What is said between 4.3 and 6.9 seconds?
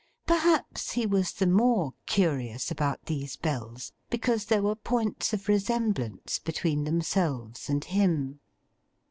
there were points of resemblance between